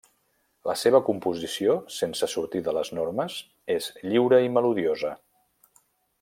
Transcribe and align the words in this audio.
La 0.69 0.73
seva 0.83 1.01
composició, 1.09 1.75
sense 1.97 2.29
sortir 2.35 2.61
de 2.69 2.73
les 2.79 2.91
normes, 3.01 3.37
és 3.77 3.91
lliure 4.09 4.41
i 4.47 4.53
melodiosa. 4.57 5.13